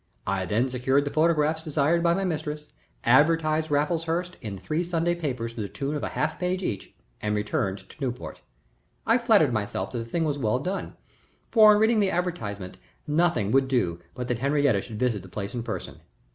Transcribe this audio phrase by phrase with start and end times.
[0.25, 2.69] I then secured the photographs desired by my mistress,
[3.03, 7.35] advertised Raffleshurst in three Sunday newspapers to the tune of a half page each, and
[7.35, 8.41] returned to Newport.
[9.05, 10.95] I flattered myself that the thing was well done,
[11.51, 15.53] for on reading the advertisement nothing would do but that Henriette should visit the place
[15.53, 15.99] in person.